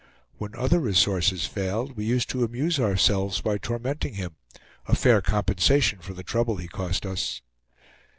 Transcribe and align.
When 0.39 0.55
other 0.55 0.79
resources 0.79 1.45
failed, 1.45 1.95
we 1.95 2.05
used 2.05 2.27
to 2.31 2.43
amuse 2.43 2.79
ourselves 2.79 3.39
by 3.39 3.59
tormenting 3.59 4.15
him; 4.15 4.35
a 4.87 4.95
fair 4.95 5.21
compensation 5.21 5.99
for 5.99 6.15
the 6.15 6.23
trouble 6.23 6.55
he 6.55 6.67
cost 6.67 7.05
us. 7.05 7.43